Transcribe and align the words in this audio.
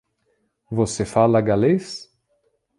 Você 0.71 1.05
fala 1.05 1.39
galês? 1.43 2.11